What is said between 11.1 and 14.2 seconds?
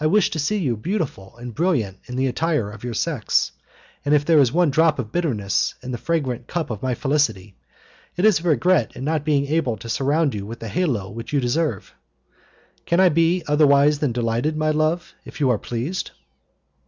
you deserve. Can I be otherwise than